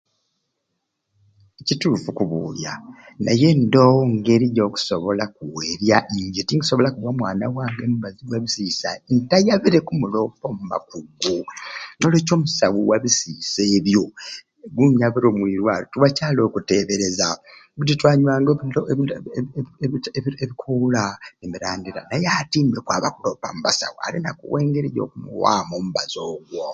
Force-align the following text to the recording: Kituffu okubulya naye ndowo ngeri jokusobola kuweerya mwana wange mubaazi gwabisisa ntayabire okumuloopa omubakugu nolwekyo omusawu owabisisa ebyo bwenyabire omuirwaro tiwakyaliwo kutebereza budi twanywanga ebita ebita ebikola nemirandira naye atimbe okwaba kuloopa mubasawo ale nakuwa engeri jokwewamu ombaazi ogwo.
Kituffu 1.65 2.07
okubulya 2.11 2.73
naye 3.25 3.49
ndowo 3.63 4.01
ngeri 4.15 4.47
jokusobola 4.55 5.23
kuweerya 5.35 5.97
mwana 7.19 7.45
wange 7.55 7.83
mubaazi 7.91 8.21
gwabisisa 8.27 8.89
ntayabire 9.15 9.77
okumuloopa 9.81 10.43
omubakugu 10.51 11.33
nolwekyo 11.97 12.33
omusawu 12.37 12.77
owabisisa 12.83 13.61
ebyo 13.77 14.03
bwenyabire 14.73 15.25
omuirwaro 15.29 15.85
tiwakyaliwo 15.91 16.53
kutebereza 16.55 17.27
budi 17.77 17.93
twanywanga 17.99 18.51
ebita 18.91 19.15
ebita 19.85 20.09
ebikola 20.43 21.03
nemirandira 21.39 22.01
naye 22.09 22.27
atimbe 22.39 22.75
okwaba 22.79 23.07
kuloopa 23.15 23.47
mubasawo 23.55 23.97
ale 24.05 24.17
nakuwa 24.21 24.57
engeri 24.63 24.89
jokwewamu 24.95 25.71
ombaazi 25.79 26.17
ogwo. 26.31 26.67